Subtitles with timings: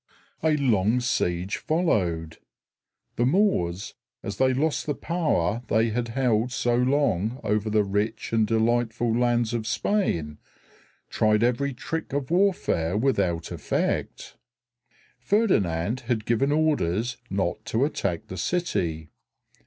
[0.41, 2.39] A long siege followed.
[3.17, 3.93] The Moors,
[4.23, 9.15] as they lost the power they had held so long over the rich and delightful
[9.15, 10.39] lands of Spain,
[11.11, 14.37] tried every trick of warfare without effect.
[15.19, 19.09] Ferdinand had given orders not to attack the city.